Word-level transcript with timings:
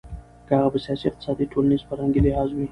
که 0.47 0.53
هغه 0.59 0.69
په 0.73 0.79
سياسي، 0.85 1.05
اقتصادي 1.07 1.45
،ټولنيز، 1.51 1.81
فرهنګي 1.89 2.19
لحاظ 2.25 2.49
وي. 2.53 2.67